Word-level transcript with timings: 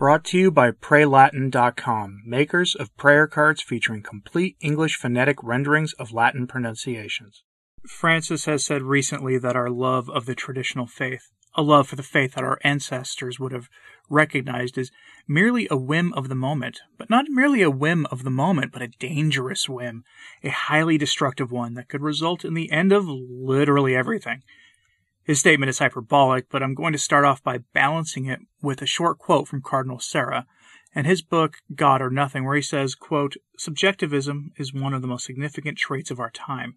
Brought 0.00 0.24
to 0.28 0.38
you 0.38 0.50
by 0.50 0.70
PrayLatin.com, 0.70 2.22
makers 2.24 2.74
of 2.74 2.96
prayer 2.96 3.26
cards 3.26 3.60
featuring 3.60 4.02
complete 4.02 4.56
English 4.58 4.96
phonetic 4.96 5.36
renderings 5.42 5.92
of 5.98 6.10
Latin 6.10 6.46
pronunciations. 6.46 7.42
Francis 7.86 8.46
has 8.46 8.64
said 8.64 8.80
recently 8.80 9.36
that 9.36 9.56
our 9.56 9.68
love 9.68 10.08
of 10.08 10.24
the 10.24 10.34
traditional 10.34 10.86
faith, 10.86 11.28
a 11.54 11.60
love 11.60 11.86
for 11.86 11.96
the 11.96 12.02
faith 12.02 12.32
that 12.32 12.44
our 12.44 12.58
ancestors 12.64 13.38
would 13.38 13.52
have 13.52 13.68
recognized 14.08 14.78
as 14.78 14.90
merely 15.28 15.68
a 15.70 15.76
whim 15.76 16.14
of 16.14 16.30
the 16.30 16.34
moment, 16.34 16.80
but 16.96 17.10
not 17.10 17.26
merely 17.28 17.60
a 17.60 17.70
whim 17.70 18.06
of 18.06 18.24
the 18.24 18.30
moment, 18.30 18.72
but 18.72 18.80
a 18.80 18.88
dangerous 18.88 19.68
whim, 19.68 20.04
a 20.42 20.48
highly 20.48 20.96
destructive 20.96 21.52
one 21.52 21.74
that 21.74 21.90
could 21.90 22.00
result 22.00 22.42
in 22.42 22.54
the 22.54 22.72
end 22.72 22.90
of 22.90 23.04
literally 23.06 23.94
everything. 23.94 24.42
His 25.30 25.38
statement 25.38 25.70
is 25.70 25.78
hyperbolic, 25.78 26.48
but 26.50 26.60
I'm 26.60 26.74
going 26.74 26.92
to 26.92 26.98
start 26.98 27.24
off 27.24 27.40
by 27.40 27.58
balancing 27.72 28.26
it 28.26 28.40
with 28.60 28.82
a 28.82 28.84
short 28.84 29.18
quote 29.18 29.46
from 29.46 29.62
Cardinal 29.62 30.00
Sarah 30.00 30.44
and 30.92 31.06
his 31.06 31.22
book 31.22 31.58
God 31.72 32.02
or 32.02 32.10
Nothing, 32.10 32.44
where 32.44 32.56
he 32.56 32.62
says, 32.62 32.96
quote, 32.96 33.36
Subjectivism 33.56 34.50
is 34.56 34.74
one 34.74 34.92
of 34.92 35.02
the 35.02 35.06
most 35.06 35.24
significant 35.24 35.78
traits 35.78 36.10
of 36.10 36.18
our 36.18 36.32
time. 36.32 36.74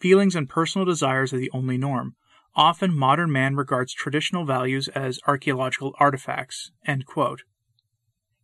Feelings 0.00 0.34
and 0.34 0.48
personal 0.48 0.84
desires 0.84 1.32
are 1.32 1.38
the 1.38 1.52
only 1.54 1.78
norm. 1.78 2.16
Often 2.56 2.98
modern 2.98 3.30
man 3.30 3.54
regards 3.54 3.94
traditional 3.94 4.44
values 4.44 4.88
as 4.88 5.20
archaeological 5.28 5.94
artifacts. 6.00 6.72
End 6.84 7.06
quote. 7.06 7.42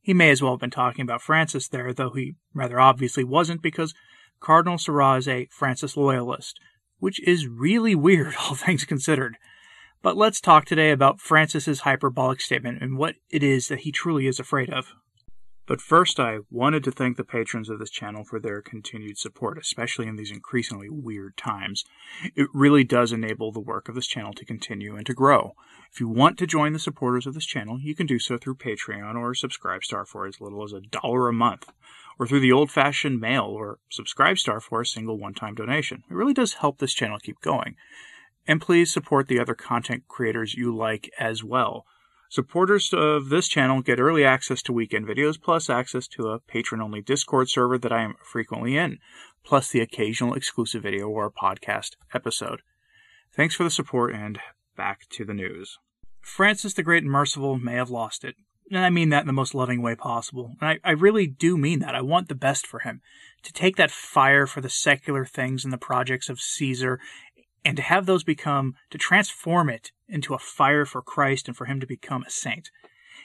He 0.01 0.15
may 0.15 0.31
as 0.31 0.41
well 0.41 0.53
have 0.53 0.61
been 0.61 0.71
talking 0.71 1.03
about 1.03 1.21
Francis 1.21 1.67
there, 1.67 1.93
though 1.93 2.11
he 2.11 2.37
rather 2.55 2.79
obviously 2.79 3.25
wasn't, 3.25 3.61
because 3.61 3.93
Cardinal 4.39 4.79
Sarah 4.79 5.17
is 5.17 5.27
a 5.27 5.49
Francis 5.51 5.97
loyalist, 5.97 6.61
which 7.01 7.21
is 7.27 7.49
really 7.49 7.97
weird, 7.97 8.37
all 8.39 8.55
things 8.55 8.85
considered. 8.85 9.37
But 10.01 10.17
let's 10.17 10.41
talk 10.41 10.65
today 10.65 10.91
about 10.91 11.21
Francis's 11.21 11.81
hyperbolic 11.81 12.41
statement 12.41 12.81
and 12.81 12.97
what 12.97 13.17
it 13.31 13.43
is 13.43 13.69
that 13.69 13.81
he 13.81 13.93
truly 13.93 14.27
is 14.27 14.39
afraid 14.39 14.71
of. 14.71 14.95
But 15.67 15.83
first, 15.83 16.19
I 16.19 16.39
wanted 16.51 16.83
to 16.85 16.91
thank 16.91 17.19
the 17.19 17.25
patrons 17.25 17.69
of 17.69 17.79
this 17.79 17.91
channel 17.91 18.25
for 18.25 18.41
their 18.41 18.63
continued 18.63 19.19
support, 19.19 19.59
especially 19.59 20.07
in 20.07 20.17
these 20.17 20.31
increasingly 20.31 20.89
weird 20.89 21.37
times. 21.37 21.85
It 22.35 22.49
really 22.55 22.85
does 22.85 23.13
enable 23.13 23.53
the 23.53 23.61
work 23.61 23.87
of 23.87 23.95
this 23.95 24.07
channel 24.07 24.33
to 24.33 24.47
continue 24.47 24.97
and 24.97 25.05
to 25.05 25.13
grow. 25.13 25.53
If 25.93 26.01
you 26.01 26.09
want 26.09 26.39
to 26.39 26.47
join 26.47 26.73
the 26.73 26.79
supporters 26.79 27.27
of 27.27 27.35
this 27.35 27.45
channel, 27.45 27.79
you 27.79 27.95
can 27.95 28.07
do 28.07 28.19
so 28.19 28.39
through 28.39 28.55
Patreon 28.55 29.15
or 29.17 29.35
Subscribestar 29.35 30.07
for 30.07 30.27
as 30.27 30.41
little 30.41 30.65
as 30.65 30.73
a 30.73 30.81
dollar 30.81 31.29
a 31.29 31.35
month, 31.35 31.67
or 32.19 32.27
through 32.27 32.41
the 32.41 32.53
old 32.53 32.71
fashioned 32.71 33.21
mail 33.21 33.45
or 33.45 33.79
Subscribestar 33.93 34.63
for 34.63 34.81
a 34.81 34.87
single 34.87 35.19
one 35.19 35.35
time 35.35 35.55
donation. 35.55 36.03
It 36.09 36.15
really 36.15 36.35
does 36.35 36.55
help 36.55 36.79
this 36.79 36.95
channel 36.95 37.19
keep 37.19 37.43
going. 37.43 37.77
And 38.49 38.61
please 38.61 38.93
support 38.93 39.29
the 39.29 39.39
other 39.39 39.55
content 39.55 40.09
creators 40.09 40.55
you 40.55 40.75
like 40.75 41.11
as 41.21 41.45
well. 41.45 41.85
Supporters 42.31 42.93
of 42.93 43.29
this 43.29 43.47
channel 43.47 43.81
get 43.81 44.01
early 44.01 44.25
access 44.25 44.63
to 44.63 44.73
weekend 44.73 45.07
videos, 45.07 45.41
plus 45.41 45.71
access 45.71 46.07
to 46.09 46.29
a 46.29 46.41
patron 46.41 46.81
only 46.81 47.01
Discord 47.01 47.49
server 47.49 47.79
that 47.79 47.93
I 47.93 48.03
am 48.03 48.15
frequently 48.23 48.77
in, 48.77 48.99
plus 49.45 49.71
the 49.71 49.81
occasional 49.81 50.35
exclusive 50.35 50.83
video 50.83 51.09
or 51.09 51.31
podcast 51.31 51.97
episode. 52.13 52.63
Thanks 53.35 53.55
for 53.55 53.65
the 53.65 53.71
support, 53.71 54.15
and 54.15 54.39
back 54.77 55.09
to 55.11 55.25
the 55.25 55.35
news. 55.35 55.79
Francis 56.21 56.75
the 56.75 56.83
Great 56.83 57.03
and 57.03 57.13
Merciful 57.13 57.59
may 57.59 57.75
have 57.75 57.91
lost 57.91 58.25
it. 58.25 58.35
And 58.71 58.85
I 58.85 58.91
mean 58.91 59.09
that 59.09 59.23
in 59.23 59.27
the 59.27 59.33
most 59.33 59.55
loving 59.55 59.81
way 59.81 59.95
possible. 59.95 60.53
And 60.61 60.69
I, 60.69 60.79
I 60.85 60.93
really 60.93 61.27
do 61.27 61.57
mean 61.57 61.79
that. 61.79 61.95
I 61.95 62.03
want 62.03 62.29
the 62.29 62.35
best 62.35 62.67
for 62.67 62.81
him. 62.81 63.01
To 63.45 63.53
take 63.53 63.77
that 63.77 63.91
fire 63.91 64.47
for 64.47 64.61
the 64.61 64.69
secular 64.69 65.25
things 65.25 65.65
and 65.65 65.73
the 65.73 65.79
projects 65.79 66.29
of 66.29 66.41
Caesar 66.41 67.01
and 67.69 67.77
to 67.77 67.83
have 67.83 68.07
those 68.07 68.25
become, 68.25 68.77
to 68.89 68.97
transform 68.97 69.69
it 69.69 69.93
into 70.09 70.33
a 70.33 70.39
fire 70.39 70.87
for 70.87 71.03
Christ 71.03 71.49
and 71.49 71.57
for 71.57 71.67
him 71.67 71.81
to 71.81 71.87
become 71.87 72.23
a 72.23 72.31
saint. 72.31 72.71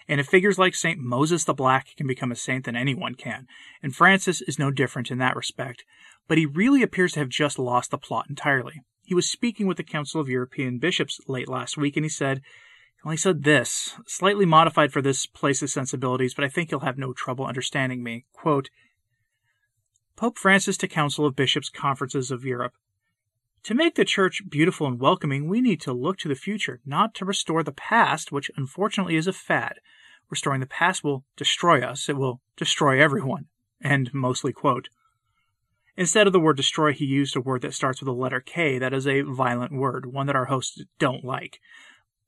And 0.06 0.20
if 0.20 0.28
figures 0.28 0.60
like 0.60 0.76
St. 0.76 1.00
Moses 1.00 1.46
the 1.46 1.54
Black 1.54 1.96
can 1.96 2.08
become 2.08 2.30
a 2.30 2.36
saint, 2.36 2.66
then 2.66 2.76
anyone 2.76 3.16
can. 3.16 3.48
And 3.82 3.96
Francis 3.96 4.42
is 4.42 4.60
no 4.60 4.70
different 4.70 5.10
in 5.10 5.18
that 5.20 5.38
respect. 5.38 5.86
But 6.28 6.38
he 6.38 6.46
really 6.46 6.84
appears 6.84 7.14
to 7.14 7.20
have 7.20 7.30
just 7.30 7.58
lost 7.58 7.92
the 7.92 7.98
plot 7.98 8.26
entirely. 8.30 8.82
He 9.06 9.16
was 9.16 9.32
speaking 9.32 9.66
with 9.66 9.78
the 9.78 9.84
Council 9.84 10.20
of 10.20 10.28
European 10.28 10.78
Bishops 10.78 11.22
late 11.26 11.48
last 11.48 11.78
week, 11.78 11.96
and 11.96 12.04
he 12.04 12.10
said, 12.10 12.42
well, 13.06 13.12
he 13.12 13.18
said 13.18 13.44
this, 13.44 13.94
slightly 14.08 14.46
modified 14.46 14.92
for 14.92 15.02
this 15.02 15.26
place's 15.26 15.72
sensibilities, 15.72 16.34
but 16.34 16.44
I 16.44 16.50
think 16.50 16.70
you'll 16.70 16.82
have 16.82 16.98
no 16.98 17.14
trouble 17.14 17.46
understanding 17.46 18.04
me. 18.04 18.26
Quote, 18.34 18.70
Pope 20.18 20.38
Francis 20.38 20.76
to 20.80 20.90
Council 20.90 21.26
of 21.26 21.34
Bishops 21.34 21.70
Conferences 21.70 22.30
of 22.30 22.44
Europe. 22.44 22.74
To 23.64 23.74
make 23.74 23.96
the 23.96 24.04
church 24.04 24.44
beautiful 24.50 24.88
and 24.88 25.00
welcoming, 25.00 25.48
we 25.48 25.62
need 25.62 25.80
to 25.82 25.94
look 25.94 26.18
to 26.18 26.28
the 26.28 26.36
future, 26.36 26.82
not 26.86 27.16
to 27.16 27.26
restore 27.26 27.64
the 27.64 27.72
past, 27.72 28.30
which 28.30 28.52
unfortunately 28.58 29.16
is 29.16 29.26
a 29.26 29.32
fad. 29.32 29.76
Restoring 30.30 30.60
the 30.60 30.66
past 30.66 31.02
will 31.02 31.24
destroy 31.38 31.82
us, 31.82 32.10
it 32.10 32.18
will 32.18 32.42
destroy 32.58 33.02
everyone. 33.02 33.46
End 33.82 34.12
mostly 34.14 34.52
quote. 34.52 34.90
Instead 35.96 36.28
of 36.28 36.34
the 36.34 36.42
word 36.42 36.58
destroy, 36.58 36.92
he 36.92 37.06
used 37.06 37.38
a 37.38 37.42
word 37.42 37.62
that 37.62 37.74
starts 37.74 38.02
with 38.02 38.08
the 38.08 38.14
letter 38.14 38.42
K 38.42 38.80
that 38.80 38.94
is 38.94 39.08
a 39.08 39.22
violent 39.22 39.72
word, 39.72 40.08
one 40.08 40.28
that 40.28 40.36
our 40.36 40.46
hosts 40.46 40.84
don't 41.00 41.24
like. 41.24 41.60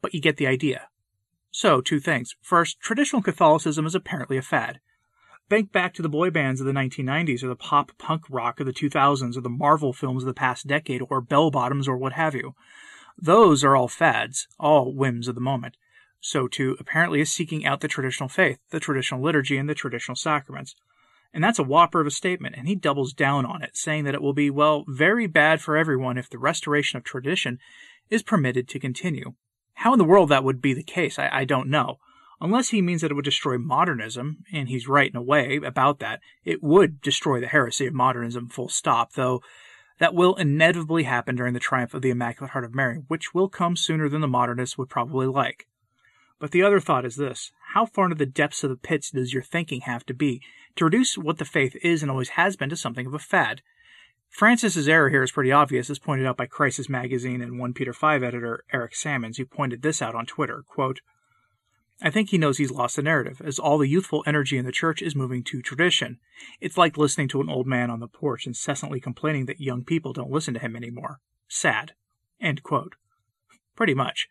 But 0.02 0.14
you 0.14 0.22
get 0.22 0.38
the 0.38 0.48
idea. 0.48 0.88
So, 1.52 1.82
two 1.82 2.00
things. 2.00 2.36
First, 2.42 2.80
traditional 2.80 3.22
Catholicism 3.22 3.86
is 3.86 3.96
apparently 3.96 4.38
a 4.38 4.42
fad. 4.42 4.80
Think 5.48 5.72
back 5.72 5.94
to 5.94 6.02
the 6.02 6.10
boy 6.10 6.32
bands 6.32 6.60
of 6.60 6.66
the 6.66 6.74
1990s, 6.74 7.44
or 7.44 7.48
the 7.48 7.56
pop 7.56 7.92
punk 8.00 8.24
rock 8.30 8.60
of 8.60 8.66
the 8.66 8.74
2000s, 8.74 9.38
or 9.38 9.42
the 9.42 9.50
Marvel 9.50 9.94
films 9.94 10.24
of 10.24 10.28
the 10.28 10.34
past 10.34 10.66
decade, 10.66 11.02
or 11.08 11.22
bell 11.22 11.52
bottoms, 11.52 11.88
or 11.88 11.96
what 11.98 12.14
have 12.14 12.34
you. 12.34 12.56
Those 13.18 13.64
are 13.64 13.76
all 13.76 13.88
fads, 13.88 14.48
all 14.60 14.92
whims 14.92 15.28
of 15.28 15.36
the 15.36 15.42
moment. 15.42 15.78
So 16.20 16.48
too, 16.48 16.76
apparently, 16.80 17.22
is 17.22 17.32
seeking 17.32 17.64
out 17.64 17.82
the 17.82 17.88
traditional 17.88 18.28
faith, 18.28 18.58
the 18.72 18.80
traditional 18.80 19.22
liturgy, 19.22 19.58
and 19.58 19.70
the 19.70 19.76
traditional 19.76 20.16
sacraments. 20.16 20.76
And 21.32 21.44
that's 21.44 21.60
a 21.60 21.64
whopper 21.64 22.02
of 22.02 22.08
a 22.08 22.12
statement, 22.12 22.56
and 22.58 22.68
he 22.68 22.74
doubles 22.74 23.14
down 23.14 23.46
on 23.46 23.62
it, 23.62 23.78
saying 23.78 24.06
that 24.06 24.16
it 24.16 24.22
will 24.24 24.34
be, 24.34 24.50
well, 24.50 24.84
very 24.88 25.28
bad 25.28 25.62
for 25.62 25.78
everyone 25.78 26.18
if 26.18 26.30
the 26.30 26.40
restoration 26.40 26.98
of 26.98 27.04
tradition 27.04 27.60
is 28.10 28.24
permitted 28.24 28.68
to 28.70 28.80
continue. 28.80 29.34
How 29.76 29.94
in 29.94 30.00
the 30.00 30.06
world 30.06 30.30
that 30.30 30.44
would 30.44 30.62
be 30.62 30.74
the 30.74 30.82
case, 30.82 31.20
I, 31.20 31.30
I 31.32 31.46
don't 31.46 31.70
know. 31.70 32.00
Unless 32.42 32.70
he 32.70 32.82
means 32.82 33.02
that 33.02 33.12
it 33.12 33.14
would 33.14 33.26
destroy 33.26 33.58
modernism, 33.58 34.44
and 34.52 34.68
he's 34.68 34.88
right 34.88 35.10
in 35.10 35.16
a 35.16 35.22
way 35.22 35.60
about 35.64 36.00
that, 36.00 36.20
it 36.44 36.62
would 36.62 37.02
destroy 37.02 37.40
the 37.40 37.48
heresy 37.48 37.88
of 37.88 37.94
modernism 37.94 38.50
full 38.50 38.70
stop, 38.70 39.14
though 39.14 39.42
that 40.00 40.14
will 40.14 40.36
inevitably 40.36 41.04
happen 41.04 41.36
during 41.36 41.54
the 41.54 41.60
triumph 41.60 41.94
of 41.94 42.02
the 42.02 42.10
Immaculate 42.10 42.52
Heart 42.52 42.66
of 42.66 42.76
Mary, 42.76 42.98
which 43.08 43.34
will 43.34 43.48
come 43.48 43.78
sooner 43.78 44.10
than 44.10 44.22
the 44.22 44.28
modernists 44.28 44.78
would 44.78 44.90
probably 44.90 45.28
like. 45.28 45.68
But 46.40 46.52
the 46.52 46.64
other 46.64 46.82
thought 46.82 47.06
is 47.06 47.16
this 47.16 47.52
how 47.74 47.86
far 47.86 48.06
into 48.06 48.16
the 48.16 48.26
depths 48.26 48.64
of 48.64 48.70
the 48.70 48.76
pits 48.76 49.12
does 49.12 49.34
your 49.34 49.44
thinking 49.44 49.82
have 49.82 50.06
to 50.08 50.14
be 50.14 50.42
to 50.76 50.86
reduce 50.86 51.18
what 51.18 51.38
the 51.38 51.46
faith 51.46 51.76
is 51.82 52.02
and 52.02 52.12
always 52.12 52.30
has 52.30 52.56
been 52.58 52.70
to 52.70 52.76
something 52.76 53.06
of 53.06 53.14
a 53.14 53.20
fad? 53.20 53.62
Francis's 54.30 54.90
error 54.90 55.10
here 55.10 55.24
is 55.24 55.32
pretty 55.32 55.52
obvious, 55.52 55.90
as 55.90 55.98
pointed 55.98 56.26
out 56.26 56.36
by 56.36 56.46
Crisis 56.46 56.90
Magazine 56.90 57.42
and 57.42 57.58
1 57.58 57.74
Peter 57.74 57.94
5 57.94 58.22
editor 58.22 58.66
Eric 58.74 58.94
Sammons, 58.94 59.38
who 59.38 59.46
pointed 59.46 59.82
this 59.82 60.02
out 60.02 60.14
on 60.14 60.26
Twitter. 60.26 60.64
Quote, 60.68 61.00
I 62.02 62.10
think 62.10 62.30
he 62.30 62.38
knows 62.38 62.58
he's 62.58 62.72
lost 62.72 62.98
the 62.98 63.02
narrative, 63.02 63.42
as 63.44 63.58
all 63.58 63.78
the 63.78 63.88
youthful 63.88 64.24
energy 64.28 64.58
in 64.58 64.66
the 64.66 64.72
church 64.72 65.02
is 65.02 65.16
moving 65.16 65.44
to 65.46 65.62
tradition. 65.62 66.20
It's 66.60 66.78
like 66.78 66.98
listening 66.98 67.30
to 67.30 67.42
an 67.42 67.50
old 67.50 67.68
man 67.68 67.90
on 67.90 68.02
the 68.02 68.08
porch 68.08 68.46
incessantly 68.46 69.00
complaining 69.00 69.46
that 69.46 69.62
young 69.62 69.86
people 69.86 70.12
don't 70.12 70.32
listen 70.32 70.54
to 70.56 70.60
him 70.60 70.76
anymore. 70.76 71.20
Sad. 71.48 71.94
Pretty 73.76 73.94
much. 73.94 74.28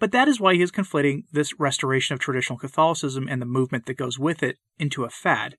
But 0.00 0.12
that 0.12 0.28
is 0.28 0.40
why 0.40 0.54
he 0.54 0.62
is 0.62 0.72
conflating 0.72 1.24
this 1.32 1.58
restoration 1.58 2.14
of 2.14 2.20
traditional 2.20 2.58
Catholicism 2.58 3.28
and 3.28 3.40
the 3.40 3.46
movement 3.46 3.86
that 3.86 3.96
goes 3.96 4.18
with 4.18 4.42
it 4.42 4.58
into 4.78 5.04
a 5.04 5.10
fad. 5.10 5.56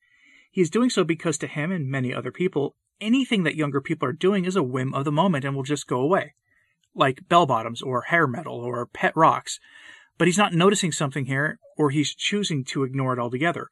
He 0.52 0.62
is 0.62 0.70
doing 0.70 0.90
so 0.90 1.04
because 1.04 1.38
to 1.40 1.48
him 1.48 1.72
and 1.72 1.90
many 1.90 2.14
other 2.14 2.32
people, 2.32 2.76
anything 3.00 3.44
that 3.44 3.56
younger 3.56 3.80
people 3.80 4.08
are 4.08 4.14
doing 4.14 4.46
is 4.46 4.56
a 4.56 4.64
whim 4.64 4.94
of 4.94 5.06
the 5.06 5.12
moment 5.12 5.46
and 5.46 5.56
will 5.56 5.64
just 5.64 5.88
go 5.88 6.00
away. 6.00 6.34
Like 6.94 7.28
bell 7.30 7.46
bottoms 7.46 7.82
or 7.82 8.04
hair 8.04 8.28
metal 8.28 8.56
or 8.56 8.86
pet 8.86 9.14
rocks 9.16 9.60
but 10.20 10.28
he's 10.28 10.38
not 10.38 10.54
noticing 10.54 10.92
something 10.92 11.26
here, 11.26 11.58
or 11.78 11.90
he's 11.90 12.14
choosing 12.14 12.64
to 12.66 12.84
ignore 12.84 13.14
it 13.14 13.20
altogether. 13.20 13.70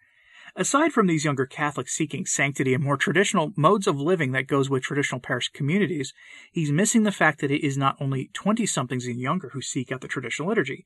Aside 0.55 0.91
from 0.91 1.05
these 1.05 1.25
younger 1.25 1.45
Catholics 1.45 1.93
seeking 1.93 2.25
sanctity 2.25 2.73
and 2.73 2.83
more 2.83 2.97
traditional 2.97 3.53
modes 3.55 3.85
of 3.85 3.99
living 3.99 4.31
that 4.31 4.47
goes 4.47 4.69
with 4.71 4.81
traditional 4.81 5.21
parish 5.21 5.49
communities, 5.49 6.13
he's 6.51 6.71
missing 6.71 7.03
the 7.03 7.11
fact 7.11 7.41
that 7.41 7.51
it 7.51 7.63
is 7.63 7.77
not 7.77 7.97
only 7.99 8.31
20 8.33 8.65
somethings 8.65 9.05
and 9.05 9.19
younger 9.19 9.49
who 9.49 9.61
seek 9.61 9.91
out 9.91 10.01
the 10.01 10.07
traditional 10.07 10.47
liturgy, 10.47 10.83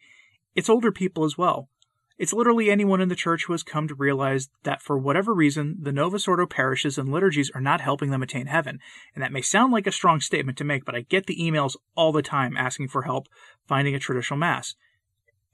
it's 0.56 0.70
older 0.70 0.92
people 0.92 1.24
as 1.24 1.38
well. 1.38 1.70
It's 2.18 2.34
literally 2.34 2.70
anyone 2.70 3.00
in 3.00 3.10
the 3.10 3.16
church 3.16 3.46
who 3.46 3.54
has 3.54 3.64
come 3.64 3.88
to 3.88 3.96
realize 3.96 4.50
that 4.64 4.82
for 4.82 4.98
whatever 4.98 5.34
reason, 5.34 5.78
the 5.80 5.92
Novus 5.92 6.28
Ordo 6.28 6.46
parishes 6.46 6.98
and 6.98 7.10
liturgies 7.10 7.50
are 7.56 7.62
not 7.62 7.82
helping 7.82 8.12
them 8.12 8.22
attain 8.22 8.48
heaven. 8.48 8.80
And 9.16 9.24
that 9.24 9.32
may 9.32 9.42
sound 9.42 9.72
like 9.72 9.88
a 9.88 9.92
strong 9.92 10.20
statement 10.20 10.58
to 10.58 10.64
make, 10.64 10.86
but 10.86 10.96
I 10.96 11.02
get 11.02 11.28
the 11.28 11.38
emails 11.38 11.78
all 11.96 12.12
the 12.12 12.22
time 12.22 12.58
asking 12.58 12.90
for 12.90 13.04
help 13.04 13.28
finding 13.68 13.96
a 13.96 14.00
traditional 14.00 14.38
Mass. 14.38 14.76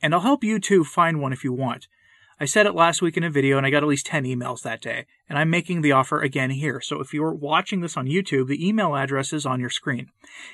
And 0.02 0.14
I'll 0.14 0.22
help 0.22 0.44
you 0.44 0.60
too 0.60 0.84
find 0.84 1.20
one 1.22 1.34
if 1.34 1.44
you 1.44 1.54
want. 1.54 1.88
I 2.40 2.46
said 2.46 2.68
it 2.68 2.76
last 2.76 3.02
week 3.02 3.18
in 3.18 3.24
a 3.24 3.32
video 3.32 3.58
and 3.58 3.66
I 3.66 3.72
got 3.72 3.82
at 3.82 3.90
least 3.90 4.06
10 4.06 4.24
emails 4.24 4.62
that 4.62 4.80
day, 4.80 5.08
and 5.28 5.40
I'm 5.40 5.50
making 5.50 5.82
the 5.82 5.94
offer 5.94 6.22
again 6.22 6.52
here. 6.52 6.80
So 6.82 7.02
if 7.02 7.12
you're 7.12 7.34
watching 7.34 7.82
this 7.82 7.98
on 7.98 8.06
YouTube, 8.06 8.48
the 8.48 8.68
email 8.68 8.96
address 8.96 9.34
is 9.34 9.46
on 9.46 9.60
your 9.60 9.72
screen. 9.72 10.12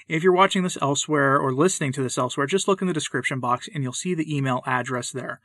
If 0.07 0.23
you're 0.23 0.31
watching 0.31 0.63
this 0.63 0.77
elsewhere 0.81 1.37
or 1.37 1.53
listening 1.53 1.91
to 1.93 2.03
this 2.03 2.17
elsewhere, 2.17 2.47
just 2.47 2.69
look 2.69 2.81
in 2.81 2.87
the 2.87 2.93
description 2.93 3.41
box 3.41 3.67
and 3.73 3.83
you'll 3.83 3.91
see 3.91 4.15
the 4.15 4.33
email 4.33 4.61
address 4.65 5.11
there. 5.11 5.41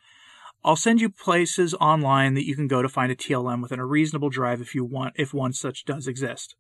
I'll 0.65 0.77
send 0.77 1.01
you 1.01 1.09
places 1.09 1.75
online 1.75 2.35
that 2.35 2.47
you 2.47 2.55
can 2.55 2.69
go 2.69 2.83
to 2.83 2.89
find 2.89 3.11
a 3.11 3.17
TLM 3.17 3.61
within 3.61 3.81
a 3.81 3.87
reasonable 3.87 4.31
drive 4.31 4.61
if 4.61 4.77
you 4.77 4.85
want, 4.85 5.15
if 5.17 5.35
one 5.35 5.53
such 5.53 5.85
does 5.85 6.07
exist. 6.07 6.55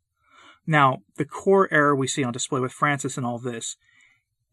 Now, 0.66 1.02
the 1.16 1.24
core 1.24 1.68
error 1.72 1.94
we 1.94 2.08
see 2.08 2.24
on 2.24 2.32
display 2.32 2.60
with 2.60 2.72
Francis 2.72 3.16
in 3.16 3.24
all 3.24 3.38
this 3.38 3.76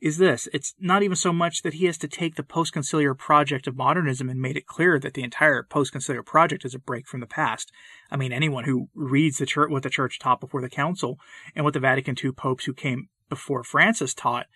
is 0.01 0.17
this. 0.17 0.47
It's 0.53 0.75
not 0.79 1.03
even 1.03 1.15
so 1.15 1.31
much 1.31 1.61
that 1.61 1.75
he 1.75 1.85
has 1.85 1.97
to 1.99 2.07
take 2.07 2.35
the 2.35 2.43
post-conciliar 2.43 3.17
project 3.17 3.67
of 3.67 3.75
modernism 3.75 4.29
and 4.29 4.41
made 4.41 4.57
it 4.57 4.67
clear 4.67 4.99
that 4.99 5.13
the 5.13 5.23
entire 5.23 5.63
post-conciliar 5.63 6.25
project 6.25 6.65
is 6.65 6.75
a 6.75 6.79
break 6.79 7.07
from 7.07 7.21
the 7.21 7.25
past. 7.25 7.71
I 8.11 8.17
mean, 8.17 8.31
anyone 8.31 8.65
who 8.65 8.89
reads 8.93 9.37
the 9.37 9.45
church, 9.45 9.69
what 9.69 9.83
the 9.83 9.89
church 9.89 10.19
taught 10.19 10.41
before 10.41 10.61
the 10.61 10.69
council 10.69 11.19
and 11.55 11.63
what 11.63 11.73
the 11.73 11.79
Vatican 11.79 12.15
II 12.21 12.33
popes 12.33 12.65
who 12.65 12.73
came 12.73 13.09
before 13.29 13.63
Francis 13.63 14.13
taught 14.13 14.47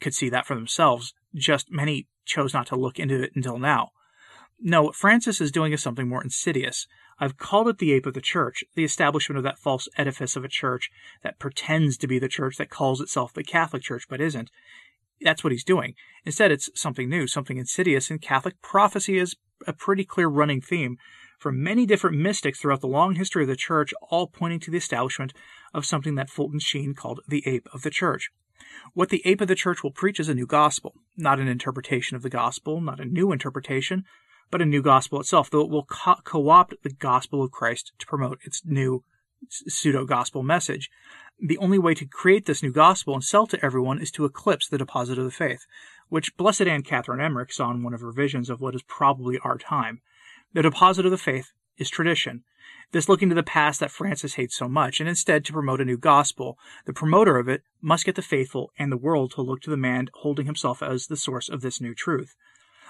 could 0.00 0.14
see 0.14 0.28
that 0.28 0.46
for 0.46 0.54
themselves. 0.54 1.14
Just 1.34 1.70
many 1.70 2.08
chose 2.24 2.52
not 2.52 2.66
to 2.68 2.76
look 2.76 2.98
into 2.98 3.22
it 3.22 3.32
until 3.34 3.58
now. 3.58 3.90
No, 4.60 4.82
what 4.82 4.94
Francis 4.94 5.40
is 5.40 5.50
doing 5.50 5.72
is 5.72 5.82
something 5.82 6.08
more 6.08 6.22
insidious. 6.22 6.86
I've 7.18 7.36
called 7.36 7.68
it 7.68 7.78
the 7.78 7.92
ape 7.92 8.06
of 8.06 8.14
the 8.14 8.20
church, 8.20 8.64
the 8.74 8.84
establishment 8.84 9.38
of 9.38 9.44
that 9.44 9.58
false 9.58 9.88
edifice 9.96 10.36
of 10.36 10.44
a 10.44 10.48
church 10.48 10.90
that 11.22 11.38
pretends 11.38 11.96
to 11.98 12.06
be 12.06 12.18
the 12.18 12.28
church 12.28 12.56
that 12.56 12.70
calls 12.70 13.00
itself 13.00 13.32
the 13.32 13.44
Catholic 13.44 13.82
Church 13.82 14.06
but 14.08 14.20
isn't. 14.20 14.50
That's 15.20 15.44
what 15.44 15.52
he's 15.52 15.64
doing. 15.64 15.94
Instead, 16.24 16.50
it's 16.50 16.70
something 16.74 17.08
new, 17.08 17.26
something 17.26 17.58
insidious, 17.58 18.10
and 18.10 18.20
Catholic 18.20 18.60
prophecy 18.60 19.18
is 19.18 19.36
a 19.66 19.72
pretty 19.72 20.04
clear 20.04 20.28
running 20.28 20.60
theme 20.60 20.96
from 21.38 21.62
many 21.62 21.86
different 21.86 22.16
mystics 22.16 22.60
throughout 22.60 22.80
the 22.80 22.86
long 22.86 23.16
history 23.16 23.42
of 23.42 23.48
the 23.48 23.56
church, 23.56 23.92
all 24.10 24.26
pointing 24.26 24.60
to 24.60 24.70
the 24.70 24.78
establishment 24.78 25.32
of 25.74 25.86
something 25.86 26.14
that 26.14 26.30
Fulton 26.30 26.60
Sheen 26.60 26.94
called 26.94 27.20
the 27.28 27.42
ape 27.46 27.68
of 27.72 27.82
the 27.82 27.90
church. 27.90 28.30
What 28.94 29.08
the 29.08 29.22
ape 29.24 29.40
of 29.40 29.48
the 29.48 29.54
church 29.54 29.82
will 29.82 29.90
preach 29.90 30.20
is 30.20 30.28
a 30.28 30.34
new 30.34 30.46
gospel, 30.46 30.94
not 31.16 31.40
an 31.40 31.48
interpretation 31.48 32.16
of 32.16 32.22
the 32.22 32.30
gospel, 32.30 32.80
not 32.80 33.00
a 33.00 33.04
new 33.04 33.32
interpretation, 33.32 34.04
but 34.50 34.62
a 34.62 34.66
new 34.66 34.82
gospel 34.82 35.20
itself, 35.20 35.50
though 35.50 35.62
it 35.62 35.70
will 35.70 35.84
co 35.84 36.48
opt 36.48 36.74
the 36.82 36.92
gospel 36.92 37.42
of 37.42 37.50
Christ 37.50 37.92
to 37.98 38.06
promote 38.06 38.40
its 38.44 38.62
new 38.64 39.04
pseudo 39.48 40.04
gospel 40.04 40.42
message. 40.42 40.90
The 41.40 41.58
only 41.58 41.78
way 41.78 41.94
to 41.94 42.06
create 42.06 42.46
this 42.46 42.62
new 42.62 42.72
gospel 42.72 43.14
and 43.14 43.24
sell 43.24 43.46
to 43.48 43.64
everyone 43.64 44.00
is 44.00 44.10
to 44.12 44.24
eclipse 44.24 44.68
the 44.68 44.78
deposit 44.78 45.18
of 45.18 45.24
the 45.24 45.30
faith, 45.30 45.66
which 46.08 46.36
Blessed 46.36 46.62
Anne 46.62 46.82
Catherine 46.82 47.20
Emmerich 47.20 47.52
saw 47.52 47.70
in 47.70 47.82
one 47.82 47.94
of 47.94 48.00
her 48.00 48.12
visions 48.12 48.50
of 48.50 48.60
what 48.60 48.74
is 48.74 48.82
probably 48.82 49.38
our 49.38 49.58
time. 49.58 50.02
The 50.52 50.62
deposit 50.62 51.04
of 51.04 51.10
the 51.10 51.18
faith 51.18 51.52
is 51.78 51.90
tradition. 51.90 52.44
This 52.92 53.08
looking 53.08 53.30
to 53.30 53.34
the 53.34 53.42
past 53.42 53.80
that 53.80 53.90
Francis 53.90 54.34
hates 54.34 54.54
so 54.56 54.68
much, 54.68 55.00
and 55.00 55.08
instead 55.08 55.44
to 55.46 55.52
promote 55.52 55.80
a 55.80 55.84
new 55.84 55.96
gospel. 55.96 56.58
The 56.84 56.92
promoter 56.92 57.38
of 57.38 57.48
it 57.48 57.62
must 57.80 58.04
get 58.04 58.14
the 58.14 58.22
faithful 58.22 58.70
and 58.78 58.92
the 58.92 58.98
world 58.98 59.32
to 59.32 59.42
look 59.42 59.62
to 59.62 59.70
the 59.70 59.76
man 59.76 60.10
holding 60.14 60.46
himself 60.46 60.82
as 60.82 61.06
the 61.06 61.16
source 61.16 61.48
of 61.48 61.62
this 61.62 61.80
new 61.80 61.94
truth. 61.94 62.36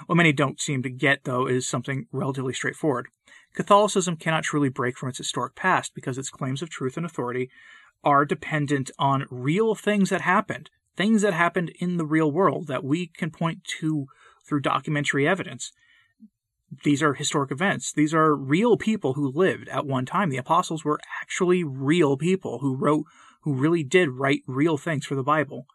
What 0.07 0.17
many 0.17 0.33
don't 0.33 0.61
seem 0.61 0.83
to 0.83 0.91
get, 0.91 1.25
though, 1.25 1.47
is 1.47 1.67
something 1.67 2.07
relatively 2.13 2.53
straightforward. 2.53 3.09
Catholicism 3.55 4.17
cannot 4.17 4.45
truly 4.45 4.69
break 4.69 4.97
from 4.97 5.09
its 5.09 5.19
historic 5.19 5.55
past 5.55 5.95
because 5.95 6.19
its 6.19 6.31
claims 6.31 6.63
of 6.63 6.71
truth 6.71 6.97
and 6.97 7.05
authority 7.05 7.51
are 8.03 8.25
dependent 8.25 8.91
on 8.99 9.27
real 9.31 9.75
things 9.75 10.11
that 10.11 10.23
happened, 10.23 10.71
things 10.97 11.23
that 11.23 11.35
happened 11.35 11.73
in 11.79 11.97
the 11.97 12.07
real 12.07 12.31
world 12.33 12.67
that 12.67 12.85
we 12.85 13.07
can 13.07 13.31
point 13.31 13.63
to 13.65 14.07
through 14.47 14.61
documentary 14.61 15.27
evidence. 15.29 15.73
These 16.85 17.03
are 17.03 17.15
historic 17.15 17.51
events. 17.51 17.93
These 17.93 18.15
are 18.15 18.35
real 18.35 18.77
people 18.77 19.13
who 19.13 19.31
lived 19.31 19.69
at 19.69 19.87
one 19.87 20.07
time. 20.07 20.31
The 20.31 20.39
apostles 20.39 20.85
were 20.85 21.01
actually 21.21 21.63
real 21.63 22.17
people 22.17 22.59
who 22.61 22.75
wrote, 22.75 23.05
who 23.43 23.55
really 23.55 23.85
did 23.85 24.09
write 24.11 24.43
real 24.47 24.79
things 24.79 25.05
for 25.05 25.15
the 25.15 25.23
Bible 25.23 25.67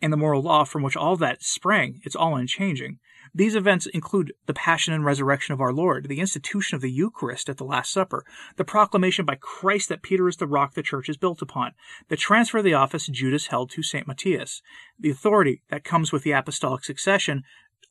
and 0.00 0.12
the 0.12 0.16
moral 0.16 0.42
law 0.42 0.64
from 0.64 0.82
which 0.82 0.96
all 0.96 1.16
that 1.16 1.42
sprang, 1.42 2.00
it's 2.04 2.16
all 2.16 2.36
unchanging. 2.36 2.98
These 3.34 3.56
events 3.56 3.86
include 3.86 4.32
the 4.46 4.54
passion 4.54 4.94
and 4.94 5.04
resurrection 5.04 5.52
of 5.52 5.60
our 5.60 5.72
Lord, 5.72 6.08
the 6.08 6.20
institution 6.20 6.76
of 6.76 6.80
the 6.80 6.90
Eucharist 6.90 7.48
at 7.48 7.56
the 7.56 7.64
Last 7.64 7.92
Supper, 7.92 8.24
the 8.56 8.64
proclamation 8.64 9.24
by 9.24 9.34
Christ 9.34 9.88
that 9.88 10.02
Peter 10.02 10.28
is 10.28 10.36
the 10.36 10.46
rock 10.46 10.74
the 10.74 10.82
church 10.82 11.08
is 11.08 11.16
built 11.16 11.42
upon, 11.42 11.72
the 12.08 12.16
transfer 12.16 12.58
of 12.58 12.64
the 12.64 12.74
office 12.74 13.06
Judas 13.06 13.48
held 13.48 13.70
to 13.70 13.82
St. 13.82 14.06
Matthias, 14.06 14.62
the 14.98 15.10
authority 15.10 15.62
that 15.68 15.84
comes 15.84 16.12
with 16.12 16.22
the 16.22 16.32
apostolic 16.32 16.84
succession 16.84 17.42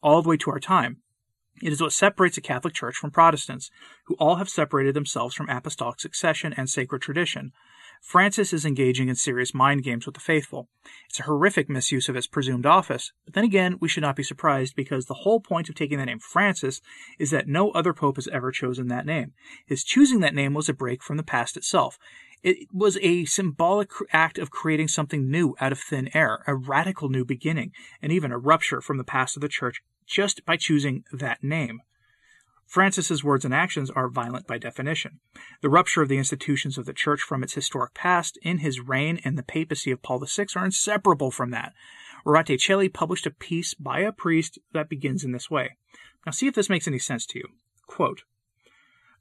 all 0.02 0.22
the 0.22 0.30
way 0.30 0.38
to 0.38 0.52
our 0.52 0.60
time. 0.60 0.98
It 1.62 1.72
is 1.72 1.82
what 1.82 1.94
separates 1.94 2.36
the 2.36 2.42
Catholic 2.42 2.74
Church 2.74 2.96
from 2.96 3.12
Protestants, 3.12 3.72
who 4.06 4.16
all 4.16 4.36
have 4.36 4.50
separated 4.50 4.94
themselves 4.94 5.36
from 5.36 5.50
apostolic 5.50 6.00
succession 6.00 6.54
and 6.58 6.70
sacred 6.70 7.02
tradition. 7.02 7.54
Francis 8.06 8.54
is 8.54 8.66
engaging 8.66 9.10
in 9.10 9.16
serious 9.16 9.52
mind 9.52 9.82
games 9.82 10.06
with 10.06 10.14
the 10.14 10.22
faithful. 10.22 10.70
It's 11.10 11.20
a 11.20 11.24
horrific 11.24 11.68
misuse 11.68 12.08
of 12.08 12.14
his 12.14 12.28
presumed 12.28 12.68
office, 12.68 13.12
but 13.26 13.34
then 13.34 13.44
again, 13.44 13.78
we 13.82 13.90
should 13.90 14.04
not 14.04 14.16
be 14.16 14.22
surprised 14.22 14.76
because 14.76 15.08
the 15.08 15.16
whole 15.16 15.40
point 15.40 15.70
of 15.70 15.76
taking 15.76 15.98
the 15.98 16.06
name 16.06 16.20
Francis 16.20 16.82
is 17.18 17.32
that 17.32 17.48
no 17.48 17.72
other 17.72 17.94
pope 17.94 18.18
has 18.18 18.28
ever 18.28 18.52
chosen 18.52 18.90
that 18.90 19.08
name. 19.08 19.34
His 19.66 19.84
choosing 19.84 20.20
that 20.20 20.36
name 20.36 20.54
was 20.54 20.70
a 20.70 20.74
break 20.74 21.02
from 21.02 21.18
the 21.18 21.24
past 21.24 21.58
itself. 21.58 21.98
It 22.44 22.68
was 22.72 23.00
a 23.02 23.26
symbolic 23.26 23.90
act 24.14 24.38
of 24.38 24.52
creating 24.52 24.90
something 24.90 25.28
new 25.28 25.56
out 25.60 25.72
of 25.72 25.80
thin 25.80 26.16
air, 26.16 26.44
a 26.46 26.54
radical 26.54 27.10
new 27.10 27.26
beginning, 27.26 27.72
and 28.04 28.12
even 28.12 28.32
a 28.32 28.38
rupture 28.38 28.82
from 28.82 29.00
the 29.00 29.04
past 29.04 29.36
of 29.36 29.42
the 29.42 29.50
church 29.50 29.82
just 30.06 30.46
by 30.46 30.58
choosing 30.58 31.06
that 31.12 31.44
name. 31.44 31.82
Francis's 32.66 33.24
words 33.24 33.46
and 33.46 33.54
actions 33.54 33.90
are 33.90 34.10
violent 34.10 34.48
by 34.48 34.58
definition. 34.58 35.20
The 35.62 35.70
rupture 35.70 36.02
of 36.02 36.10
the 36.10 36.18
institutions 36.18 36.78
of 36.78 36.86
the 36.86 36.94
Church 36.94 37.22
from 37.22 37.44
its 37.44 37.54
historic 37.54 37.94
past 37.94 38.38
in 38.42 38.60
his 38.60 38.80
reign 38.80 39.20
and 39.24 39.38
the 39.38 39.44
papacy 39.44 39.92
of 39.92 40.02
Paul 40.02 40.20
VI 40.20 40.48
are 40.56 40.66
inseparable 40.66 41.32
from 41.32 41.52
that. 41.52 41.74
Rorate 42.26 42.60
Caeli 42.60 42.90
published 42.92 43.28
a 43.28 43.32
piece 43.32 43.74
by 43.76 44.00
a 44.00 44.12
priest 44.12 44.58
that 44.74 44.90
begins 44.90 45.24
in 45.24 45.32
this 45.32 45.50
way. 45.50 45.78
Now 46.26 46.32
see 46.32 46.48
if 46.48 46.56
this 46.56 46.70
makes 46.70 46.88
any 46.88 47.00
sense 47.00 47.26
to 47.28 47.40
you. 47.40 47.48
Quote, 47.86 48.24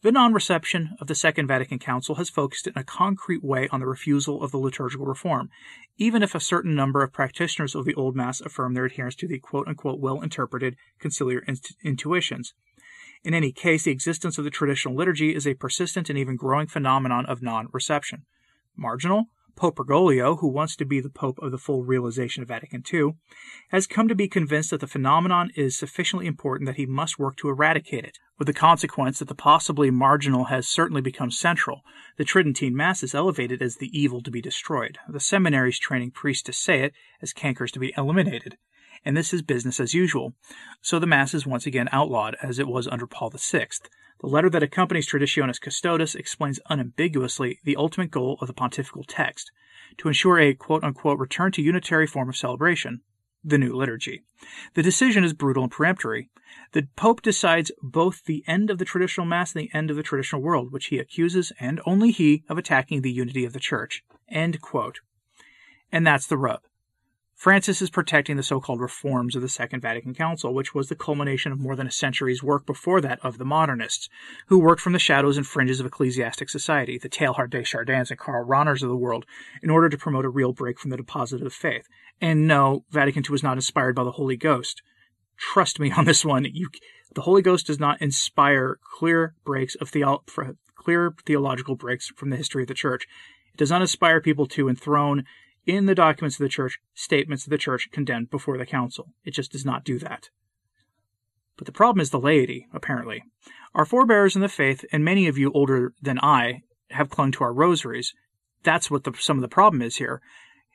the 0.05 0.13
non 0.13 0.35
reception 0.35 0.97
of 1.01 1.07
the 1.07 1.15
Second 1.15 1.47
Vatican 1.47 1.79
Council 1.79 2.17
has 2.17 2.29
focused 2.29 2.67
in 2.67 2.75
a 2.77 2.85
concrete 2.85 3.43
way 3.43 3.69
on 3.69 3.81
the 3.81 3.87
refusal 3.87 4.43
of 4.43 4.51
the 4.51 4.59
liturgical 4.59 5.07
reform, 5.07 5.49
even 5.97 6.23
if 6.23 6.35
a 6.35 6.41
certain 6.41 6.75
number 6.75 7.03
of 7.03 7.11
practitioners 7.11 7.75
of 7.75 7.87
the 7.87 7.95
Old 7.95 8.15
Mass 8.15 8.43
affirm 8.43 8.75
their 8.75 8.85
adherence 8.85 9.15
to 9.15 9.27
the 9.27 9.41
well 9.83 10.21
interpreted 10.21 10.77
conciliar 11.01 11.41
intuitions. 11.83 12.53
In 13.25 13.33
any 13.33 13.53
case, 13.53 13.85
the 13.85 13.91
existence 13.91 14.37
of 14.37 14.45
the 14.45 14.51
traditional 14.51 14.95
liturgy 14.95 15.35
is 15.35 15.47
a 15.47 15.55
persistent 15.55 16.11
and 16.11 16.19
even 16.19 16.37
growing 16.37 16.67
phenomenon 16.67 17.25
of 17.25 17.43
non 17.43 17.69
reception. 17.73 18.27
Marginal? 18.77 19.25
Pope 19.57 19.77
Bergoglio, 19.77 20.39
who 20.41 20.49
wants 20.49 20.77
to 20.77 20.85
be 20.85 21.01
the 21.01 21.09
Pope 21.09 21.39
of 21.39 21.51
the 21.51 21.59
full 21.59 21.85
realization 21.85 22.43
of 22.43 22.49
Vatican 22.49 22.83
II, 22.93 23.15
has 23.69 23.87
come 23.87 24.09
to 24.09 24.15
be 24.15 24.29
convinced 24.29 24.71
that 24.71 24.81
the 24.81 24.87
phenomenon 24.87 25.51
is 25.55 25.77
sufficiently 25.77 26.27
important 26.27 26.67
that 26.67 26.77
he 26.77 26.87
must 26.87 27.19
work 27.19 27.37
to 27.37 27.49
eradicate 27.49 28.05
it, 28.05 28.19
with 28.39 28.47
the 28.47 28.53
consequence 28.53 29.19
that 29.19 29.29
the 29.29 29.35
possibly 29.35 29.91
marginal 29.91 30.45
has 30.45 30.69
certainly 30.69 31.01
become 31.01 31.31
central. 31.31 31.83
The 32.17 32.25
Tridentine 32.25 32.75
Mass 32.75 33.03
is 33.03 33.15
elevated 33.15 33.63
as 33.63 33.77
the 33.77 33.91
evil 33.99 34.23
to 34.23 34.31
be 34.31 34.41
destroyed, 34.41 34.99
the 35.09 35.21
seminaries 35.21 35.79
training 35.79 36.11
priests 36.11 36.43
to 36.45 36.53
say 36.53 36.83
it 36.83 36.93
as 37.23 37.33
cankers 37.33 37.71
to 37.73 37.79
be 37.79 37.95
eliminated, 37.97 38.57
and 39.05 39.17
this 39.17 39.33
is 39.33 39.43
business 39.43 39.81
as 39.81 39.95
usual. 39.95 40.35
So 40.83 40.99
the 40.99 41.07
Mass 41.07 41.35
is 41.35 41.47
once 41.47 41.67
again 41.67 41.89
outlawed, 41.93 42.37
as 42.43 42.59
it 42.59 42.67
was 42.67 42.89
under 42.89 43.07
Paul 43.07 43.31
VI. 43.31 43.69
The 44.21 44.29
letter 44.29 44.49
that 44.51 44.63
accompanies 44.63 45.09
Traditionis 45.09 45.61
Custodes 45.61 46.15
explains 46.15 46.61
unambiguously 46.71 47.59
the 47.65 47.77
ultimate 47.77 48.11
goal 48.11 48.39
of 48.41 48.47
the 48.47 48.55
pontifical 48.55 49.05
text 49.05 49.51
to 49.99 50.09
ensure 50.09 50.41
a 50.41 50.57
return 51.17 51.53
to 51.53 51.63
unitary 51.63 52.07
form 52.07 52.29
of 52.29 52.37
celebration, 52.37 53.03
the 53.43 53.59
new 53.59 53.75
liturgy. 53.75 54.23
The 54.75 54.83
decision 54.83 55.25
is 55.25 55.33
brutal 55.33 55.65
and 55.65 55.73
peremptory. 55.73 56.31
The 56.73 56.89
Pope 56.97 57.23
decides 57.23 57.71
both 57.83 58.25
the 58.25 58.45
end 58.47 58.71
of 58.71 58.79
the 58.79 58.85
traditional 58.85 59.27
Mass 59.27 59.55
and 59.55 59.63
the 59.63 59.77
end 59.77 59.91
of 59.91 59.97
the 59.97 60.03
traditional 60.03 60.43
world, 60.43 60.73
which 60.73 60.87
he 60.87 60.99
accuses, 60.99 61.53
and 61.61 61.81
only 61.85 62.11
he, 62.11 62.45
of 62.49 62.59
attacking 62.59 63.03
the 63.03 63.13
unity 63.13 63.45
of 63.45 63.53
the 63.53 63.61
Church. 63.61 64.05
End 64.29 64.61
quote. 64.61 65.01
And 65.93 66.07
that's 66.07 66.27
the 66.27 66.39
rub. 66.39 66.61
Francis 67.45 67.83
is 67.83 67.91
protecting 67.91 68.39
the 68.39 68.43
so 68.43 68.59
called 68.59 68.81
reforms 68.81 69.37
of 69.37 69.43
the 69.43 69.51
Second 69.51 69.81
Vatican 69.81 70.15
Council, 70.15 70.55
which 70.55 70.75
was 70.75 70.89
the 70.89 70.95
culmination 70.95 71.53
of 71.53 71.61
more 71.61 71.77
than 71.77 71.87
a 71.87 71.91
century's 71.91 72.43
work 72.43 72.65
before 72.65 73.03
that 73.03 73.19
of 73.23 73.37
the 73.37 73.45
modernists, 73.45 74.09
who 74.47 74.59
worked 74.59 74.81
from 74.81 74.95
the 74.95 74.99
shadows 74.99 75.37
and 75.37 75.47
fringes 75.47 75.79
of 75.79 75.85
ecclesiastic 75.85 76.49
society, 76.49 76.97
the 76.97 77.11
Teilhard 77.11 77.51
de 77.51 77.63
Chardins 77.63 78.11
and 78.11 78.19
Karl 78.19 78.49
Rahners 78.49 78.83
of 78.83 78.89
the 78.89 78.97
world, 78.97 79.27
in 79.63 79.69
order 79.69 79.91
to 79.91 79.99
promote 79.99 80.25
a 80.25 80.31
real 80.31 80.55
break 80.55 80.79
from 80.79 80.91
the 80.91 80.97
deposit 80.97 81.43
of 81.43 81.53
faith. 81.53 81.87
And 82.19 82.49
no, 82.49 82.87
Vatican 82.91 83.23
II 83.29 83.33
was 83.33 83.43
not 83.43 83.59
inspired 83.59 83.95
by 83.95 84.05
the 84.05 84.13
Holy 84.13 84.39
Ghost. 84.39 84.81
Trust 85.37 85.79
me 85.79 85.91
on 85.99 86.07
this 86.07 86.25
one. 86.25 86.47
You, 86.51 86.71
the 87.15 87.21
Holy 87.21 87.43
Ghost 87.43 87.67
does 87.67 87.79
not 87.79 88.01
inspire 88.01 88.79
clear 88.97 89.35
breaks 89.45 89.75
of 89.75 89.91
clear 89.91 91.15
theological 91.27 91.77
breaks 91.77 92.09
from 92.17 92.31
the 92.31 92.39
history 92.39 92.63
of 92.63 92.69
the 92.69 92.73
Church. 92.75 93.07
It 93.53 93.59
does 93.59 93.71
not 93.71 93.83
inspire 93.83 94.23
people 94.23 94.47
to 94.47 94.71
enthrone 94.71 95.25
in 95.67 95.87
the 95.87 95.95
documents 95.95 96.37
of 96.37 96.45
the 96.45 96.49
church 96.49 96.79
statements 96.95 97.45
of 97.45 97.51
the 97.51 97.59
church 97.59 97.89
condemned 97.91 98.31
before 98.31 98.59
the 98.59 98.67
council. 98.67 99.09
It 99.25 99.33
just 99.33 99.53
does 99.53 99.65
not 99.65 99.85
do 99.85 99.99
that. 99.99 100.29
But 101.57 101.67
the 101.67 101.73
problem 101.73 102.01
is 102.01 102.11
the 102.11 102.21
laity, 102.21 102.67
apparently. 102.73 103.23
Our 103.75 103.85
forebears 103.85 104.35
in 104.35 104.43
the 104.43 104.49
faith, 104.49 104.85
and 104.93 105.05
many 105.05 105.27
of 105.27 105.39
you 105.39 105.53
older 105.53 105.93
than 106.03 106.19
I, 106.21 106.63
have 106.91 107.11
clung 107.11 107.33
to 107.33 107.45
our 107.45 107.53
rosaries. 107.53 108.13
That's 108.63 108.91
what 108.91 109.05
the, 109.05 109.13
some 109.19 109.39
of 109.39 109.43
the 109.43 109.49
problem 109.49 109.83
is 109.83 109.97
here. 109.97 110.21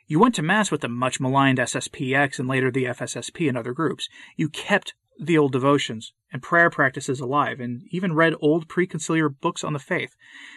You 0.08 0.19
went 0.19 0.36
to 0.36 0.41
Mass 0.41 0.72
with 0.72 0.81
the 0.81 0.89
much 0.89 1.19
maligned 1.19 1.60
SSPX 1.60 2.39
and 2.39 2.48
later 2.48 2.72
the 2.72 2.86
FSSP 2.86 3.48
and 3.48 3.58
other 3.58 3.74
groups. 3.74 4.10
You 4.36 4.50
kept 4.50 4.93
the 5.19 5.38
old 5.38 5.51
devotions 5.51 6.13
and 6.31 6.41
prayer 6.41 6.69
practices 6.69 7.19
alive 7.19 7.59
and 7.59 7.83
even 7.91 8.13
read 8.13 8.33
old 8.39 8.67
preconciliar 8.67 9.29
books 9.29 9.63
on 9.63 9.73
the 9.73 9.79
faith 9.79 10.15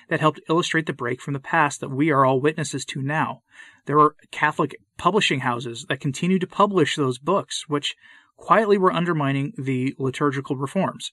that 0.09 0.21
helped 0.21 0.41
illustrate 0.49 0.87
the 0.87 0.93
break 0.93 1.21
from 1.21 1.35
the 1.35 1.41
past 1.41 1.81
that 1.81 1.91
we 1.91 2.11
are 2.11 2.25
all 2.25 2.41
witnesses 2.41 2.85
to 2.85 3.03
now. 3.03 3.43
There 3.87 3.97
were 3.97 4.15
Catholic 4.31 4.77
publishing 4.97 5.41
houses 5.41 5.87
that 5.89 6.01
continued 6.01 6.43
to 6.43 6.47
publish 6.47 6.95
those 6.95 7.19
books, 7.19 7.65
which 7.69 7.97
quietly 8.37 8.79
were 8.79 8.93
undermining 8.93 9.53
the 9.59 9.95
liturgical 9.99 10.57
reforms. 10.57 11.13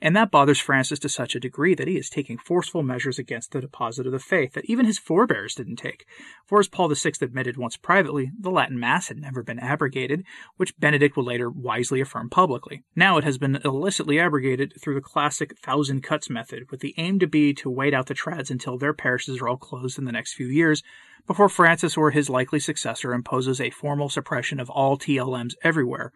And 0.00 0.14
that 0.16 0.30
bothers 0.30 0.60
Francis 0.60 0.98
to 1.00 1.08
such 1.08 1.34
a 1.34 1.40
degree 1.40 1.74
that 1.74 1.88
he 1.88 1.96
is 1.96 2.08
taking 2.08 2.38
forceful 2.38 2.82
measures 2.82 3.18
against 3.18 3.52
the 3.52 3.60
deposit 3.60 4.06
of 4.06 4.12
the 4.12 4.18
faith 4.18 4.52
that 4.52 4.64
even 4.66 4.86
his 4.86 4.98
forebears 4.98 5.54
didn't 5.54 5.76
take. 5.76 6.06
For 6.46 6.60
as 6.60 6.68
Paul 6.68 6.88
VI 6.88 7.12
admitted 7.20 7.56
once 7.56 7.76
privately, 7.76 8.30
the 8.38 8.50
Latin 8.50 8.78
Mass 8.78 9.08
had 9.08 9.18
never 9.18 9.42
been 9.42 9.58
abrogated, 9.58 10.24
which 10.56 10.78
Benedict 10.78 11.16
would 11.16 11.26
later 11.26 11.50
wisely 11.50 12.00
affirm 12.00 12.30
publicly. 12.30 12.84
Now 12.94 13.16
it 13.16 13.24
has 13.24 13.38
been 13.38 13.60
illicitly 13.64 14.18
abrogated 14.18 14.74
through 14.80 14.94
the 14.94 15.00
classic 15.00 15.58
thousand 15.58 16.02
cuts 16.02 16.30
method, 16.30 16.70
with 16.70 16.80
the 16.80 16.94
aim 16.96 17.18
to 17.18 17.26
be 17.26 17.52
to 17.54 17.70
wait 17.70 17.94
out 17.94 18.06
the 18.06 18.14
trads 18.14 18.50
until 18.50 18.78
their 18.78 18.94
parishes 18.94 19.40
are 19.40 19.48
all 19.48 19.56
closed 19.56 19.98
in 19.98 20.04
the 20.04 20.12
next 20.12 20.34
few 20.34 20.46
years, 20.46 20.82
before 21.26 21.48
Francis 21.48 21.96
or 21.96 22.10
his 22.10 22.28
likely 22.28 22.58
successor 22.58 23.14
imposes 23.14 23.60
a 23.60 23.70
formal 23.70 24.08
suppression 24.08 24.58
of 24.58 24.68
all 24.70 24.98
TLMs 24.98 25.54
everywhere, 25.62 26.12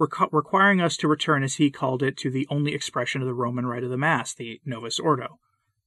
requiring 0.00 0.80
us 0.80 0.96
to 0.96 1.08
return, 1.08 1.42
as 1.42 1.56
he 1.56 1.70
called 1.70 2.02
it, 2.02 2.16
to 2.18 2.30
the 2.30 2.46
only 2.50 2.74
expression 2.74 3.20
of 3.20 3.26
the 3.26 3.34
Roman 3.34 3.66
rite 3.66 3.84
of 3.84 3.90
the 3.90 3.96
Mass, 3.96 4.34
the 4.34 4.60
Novus 4.64 4.98
Ordo. 4.98 5.38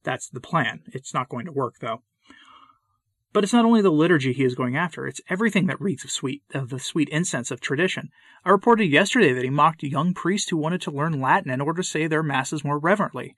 That's 0.04 0.28
the 0.28 0.40
plan. 0.40 0.82
It's 0.86 1.14
not 1.14 1.28
going 1.28 1.46
to 1.46 1.52
work, 1.52 1.76
though. 1.80 2.02
But 3.32 3.42
it's 3.42 3.52
not 3.52 3.64
only 3.64 3.82
the 3.82 3.90
liturgy 3.90 4.32
he 4.32 4.44
is 4.44 4.54
going 4.54 4.76
after, 4.76 5.08
it's 5.08 5.20
everything 5.28 5.66
that 5.66 5.80
reeks 5.80 6.04
of 6.04 6.12
sweet 6.12 6.42
of 6.54 6.68
the 6.68 6.78
sweet 6.78 7.08
incense 7.08 7.50
of 7.50 7.60
tradition. 7.60 8.10
I 8.44 8.50
reported 8.50 8.86
yesterday 8.86 9.32
that 9.32 9.42
he 9.42 9.50
mocked 9.50 9.82
young 9.82 10.14
priests 10.14 10.50
who 10.50 10.56
wanted 10.56 10.80
to 10.82 10.92
learn 10.92 11.20
Latin 11.20 11.50
in 11.50 11.60
order 11.60 11.82
to 11.82 11.88
say 11.88 12.06
their 12.06 12.22
masses 12.22 12.62
more 12.62 12.78
reverently. 12.78 13.34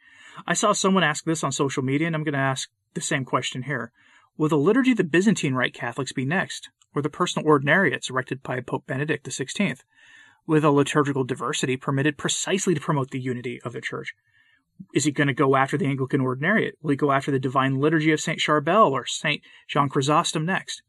I 0.47 0.53
saw 0.53 0.73
someone 0.73 1.03
ask 1.03 1.25
this 1.25 1.43
on 1.43 1.51
social 1.51 1.83
media, 1.83 2.09
and 2.09 2.15
I'm 2.15 2.25
going 2.25 2.35
to 2.35 2.39
ask 2.39 2.69
the 2.93 3.01
same 3.01 3.25
question 3.25 3.63
here. 3.63 3.91
Will 4.37 4.51
the 4.51 4.59
liturgy 4.59 4.93
the 4.93 5.03
Byzantine 5.03 5.55
Rite 5.55 5.73
Catholics 5.73 6.13
be 6.13 6.27
next, 6.27 6.69
or 6.95 7.01
the 7.01 7.09
personal 7.09 7.49
ordinariates 7.49 8.11
erected 8.11 8.43
by 8.43 8.61
Pope 8.61 8.87
Benedict 8.87 9.27
XVI? 9.27 9.79
With 10.47 10.65
a 10.65 10.71
liturgical 10.71 11.25
diversity 11.25 11.77
permitted 11.77 12.19
precisely 12.19 12.75
to 12.75 12.81
promote 12.81 13.11
the 13.11 13.21
unity 13.21 13.61
of 13.65 13.73
the 13.73 13.81
church. 13.81 14.15
Is 14.95 15.05
he 15.05 15.11
going 15.11 15.29
to 15.29 15.35
go 15.35 15.57
after 15.57 15.79
the 15.79 15.87
Anglican 15.87 16.21
Ordinariate? 16.21 16.73
Will 16.83 16.91
he 16.91 16.97
go 16.97 17.13
after 17.13 17.31
the 17.31 17.39
Divine 17.39 17.77
Liturgy 17.77 18.13
of 18.13 18.21
St. 18.21 18.39
Charbel 18.39 18.91
or 18.91 19.07
St. 19.07 19.43
John 19.69 19.89
Chrysostom 19.89 20.45
next? 20.45 20.83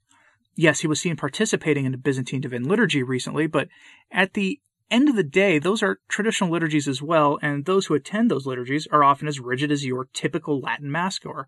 Yes, 0.56 0.82
he 0.82 0.88
was 0.88 1.00
seen 1.00 1.16
participating 1.16 1.86
in 1.86 1.92
the 1.92 1.98
Byzantine 1.98 2.42
Divine 2.42 2.64
Liturgy 2.64 3.04
recently, 3.04 3.48
but 3.48 3.70
at 4.12 4.34
the 4.34 4.60
end 4.90 5.10
of 5.10 5.16
the 5.16 5.24
day, 5.24 5.60
those 5.60 5.84
are 5.84 6.00
traditional 6.08 6.50
liturgies 6.50 6.88
as 6.88 7.02
well, 7.02 7.40
and 7.42 7.66
those 7.66 7.86
who 7.86 7.94
attend 7.94 8.32
those 8.32 8.46
liturgies 8.46 8.88
are 8.88 9.04
often 9.04 9.28
as 9.28 9.40
rigid 9.40 9.72
as 9.72 9.86
your 9.86 10.08
typical 10.14 10.60
Latin 10.60 10.92
mass 10.92 11.20
goer. 11.20 11.48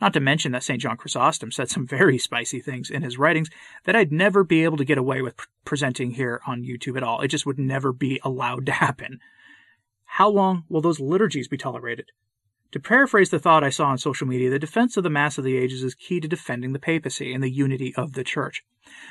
Not 0.00 0.12
to 0.14 0.20
mention 0.20 0.52
that 0.52 0.62
St. 0.62 0.80
John 0.80 0.96
Chrysostom 0.96 1.52
said 1.52 1.68
some 1.68 1.86
very 1.88 2.18
spicy 2.18 2.60
things 2.60 2.90
in 2.90 3.02
his 3.02 3.18
writings 3.18 3.50
that 3.84 3.96
I'd 3.96 4.12
never 4.12 4.44
be 4.44 4.64
able 4.64 4.76
to 4.76 4.84
get 4.84 4.98
away 4.98 5.22
with 5.22 5.36
presenting 5.64 6.12
here 6.12 6.40
on 6.46 6.64
YouTube 6.64 6.96
at 6.96 7.02
all. 7.02 7.20
It 7.20 7.28
just 7.28 7.46
would 7.46 7.58
never 7.58 7.92
be 7.92 8.20
allowed 8.24 8.66
to 8.66 8.72
happen. 8.72 9.20
How 10.04 10.28
long 10.28 10.64
will 10.68 10.80
those 10.80 11.00
liturgies 11.00 11.48
be 11.48 11.56
tolerated? 11.56 12.10
To 12.72 12.78
paraphrase 12.78 13.30
the 13.30 13.40
thought 13.40 13.64
I 13.64 13.70
saw 13.70 13.86
on 13.86 13.98
social 13.98 14.28
media, 14.28 14.48
the 14.48 14.58
defense 14.58 14.96
of 14.96 15.02
the 15.02 15.10
Mass 15.10 15.38
of 15.38 15.44
the 15.44 15.56
Ages 15.56 15.82
is 15.82 15.96
key 15.96 16.20
to 16.20 16.28
defending 16.28 16.72
the 16.72 16.78
papacy 16.78 17.32
and 17.32 17.42
the 17.42 17.50
unity 17.50 17.92
of 17.96 18.12
the 18.12 18.22
Church. 18.22 18.62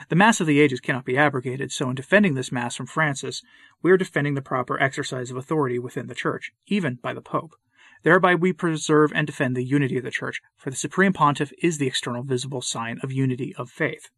The 0.08 0.16
Mass 0.16 0.40
of 0.40 0.48
the 0.48 0.62
Ages 0.62 0.80
cannot 0.80 1.04
be 1.04 1.18
abrogated, 1.18 1.74
so 1.74 1.90
in 1.90 1.96
defending 1.96 2.36
this 2.36 2.54
Mass 2.54 2.78
from 2.78 2.86
Francis, 2.86 3.42
we 3.82 3.92
are 3.92 3.98
defending 3.98 4.36
the 4.36 4.42
proper 4.42 4.82
exercise 4.82 5.30
of 5.30 5.36
authority 5.36 5.78
within 5.78 6.08
the 6.08 6.16
Church, 6.16 6.52
even 6.68 6.96
by 6.96 7.14
the 7.14 7.22
Pope. 7.22 7.52
Thereby 8.04 8.34
we 8.34 8.54
preserve 8.54 9.12
and 9.14 9.28
defend 9.28 9.58
the 9.58 9.64
unity 9.64 9.98
of 9.98 10.06
the 10.06 10.12
Church, 10.12 10.40
for 10.56 10.70
the 10.70 10.76
Supreme 10.78 11.12
Pontiff 11.12 11.52
is 11.62 11.80
the 11.80 11.88
external 11.88 12.24
visible 12.24 12.62
sign 12.62 12.98
of 13.04 13.12
unity 13.12 13.54
of 13.58 13.70
faith. 13.70 14.10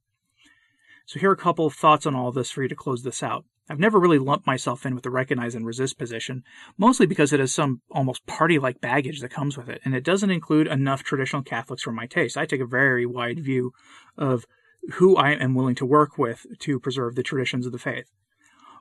So 1.11 1.19
here 1.19 1.29
are 1.29 1.33
a 1.33 1.37
couple 1.37 1.65
of 1.65 1.73
thoughts 1.73 2.05
on 2.05 2.15
all 2.15 2.31
this 2.31 2.51
for 2.51 2.63
you 2.63 2.69
to 2.69 2.75
close 2.75 3.03
this 3.03 3.21
out. 3.21 3.43
I've 3.69 3.81
never 3.81 3.99
really 3.99 4.17
lumped 4.17 4.47
myself 4.47 4.85
in 4.85 4.95
with 4.95 5.03
the 5.03 5.09
recognize 5.09 5.55
and 5.55 5.65
resist 5.65 5.97
position, 5.97 6.45
mostly 6.77 7.05
because 7.05 7.33
it 7.33 7.41
has 7.41 7.53
some 7.53 7.81
almost 7.91 8.25
party 8.27 8.57
like 8.57 8.79
baggage 8.79 9.19
that 9.19 9.29
comes 9.29 9.57
with 9.57 9.67
it, 9.67 9.81
and 9.83 9.93
it 9.93 10.05
doesn't 10.05 10.31
include 10.31 10.67
enough 10.67 11.03
traditional 11.03 11.41
Catholics 11.41 11.83
for 11.83 11.91
my 11.91 12.05
taste. 12.05 12.37
I 12.37 12.45
take 12.45 12.61
a 12.61 12.65
very 12.65 13.05
wide 13.05 13.43
view 13.43 13.73
of 14.17 14.45
who 14.93 15.17
I 15.17 15.31
am 15.31 15.53
willing 15.53 15.75
to 15.75 15.85
work 15.85 16.17
with 16.17 16.45
to 16.59 16.79
preserve 16.79 17.15
the 17.15 17.23
traditions 17.23 17.65
of 17.65 17.73
the 17.73 17.77
faith. 17.77 18.09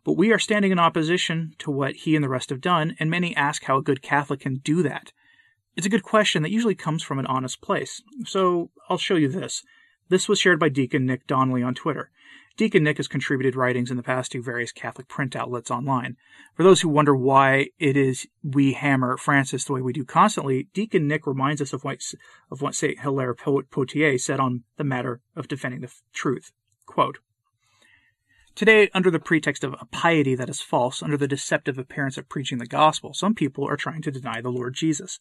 But 0.05 0.13
we 0.13 0.33
are 0.33 0.39
standing 0.39 0.71
in 0.71 0.79
opposition 0.79 1.55
to 1.59 1.73
what 1.73 1.97
he 1.97 2.15
and 2.15 2.23
the 2.23 2.29
rest 2.29 2.51
have 2.51 2.61
done, 2.61 2.95
and 3.01 3.11
many 3.11 3.35
ask 3.35 3.65
how 3.65 3.79
a 3.79 3.83
good 3.83 4.03
Catholic 4.03 4.39
can 4.39 4.59
do 4.59 4.85
that. 4.85 5.11
It's 5.75 5.87
a 5.87 5.91
good 5.91 6.05
question 6.05 6.45
that 6.45 6.53
usually 6.53 6.77
comes 6.77 7.03
from 7.03 7.19
an 7.19 7.27
honest 7.27 7.61
place. 7.61 8.01
So 8.25 8.71
I'll 8.89 8.99
show 8.99 9.17
you 9.17 9.27
this. 9.27 9.65
This 10.11 10.29
was 10.29 10.39
shared 10.39 10.61
by 10.61 10.69
Deacon 10.69 11.07
Nick 11.07 11.27
Donnelly 11.27 11.65
on 11.65 11.75
Twitter. 11.75 12.11
Deacon 12.61 12.85
Nick 12.85 12.99
has 12.99 13.09
contributed 13.09 13.57
writings 13.57 13.91
in 13.91 13.97
the 13.97 14.03
past 14.03 14.33
to 14.33 14.43
various 14.43 14.71
Catholic 14.71 15.09
print 15.09 15.35
outlets 15.35 15.71
online. 15.71 16.19
For 16.55 16.63
those 16.63 16.83
who 16.83 16.91
wonder 16.91 17.17
why 17.17 17.69
it 17.79 17.97
is 17.97 18.27
we 18.43 18.75
hammer 18.75 19.17
Francis 19.17 19.65
the 19.65 19.73
way 19.73 19.81
we 19.81 19.95
do 19.95 20.05
constantly, 20.05 20.69
Deacon 20.75 21.09
Nick 21.09 21.27
reminds 21.27 21.63
us 21.63 21.73
of 21.73 21.85
what, 21.85 22.03
of 22.51 22.61
what 22.61 22.75
St. 22.75 23.01
Hilaire 23.01 23.33
Poitiers 23.33 24.23
said 24.23 24.41
on 24.41 24.65
the 24.77 24.85
matter 24.85 25.23
of 25.35 25.49
defending 25.49 25.81
the 25.81 25.91
truth. 26.13 26.53
Quote, 26.85 27.21
Today, 28.55 28.91
under 28.93 29.11
the 29.11 29.19
pretext 29.19 29.65
of 29.65 29.75
a 29.81 29.87
piety 29.87 30.35
that 30.35 30.51
is 30.51 30.61
false, 30.61 31.03
under 31.03 31.17
the 31.17 31.27
deceptive 31.27 31.79
appearance 31.79 32.19
of 32.19 32.29
preaching 32.29 32.59
the 32.59 32.67
gospel, 32.67 33.15
some 33.15 33.35
people 33.35 33.67
are 33.67 33.79
trying 33.79 34.03
to 34.03 34.11
deny 34.11 34.43
the 34.43 34.53
Lord 34.53 34.75
Jesus. 34.75 35.19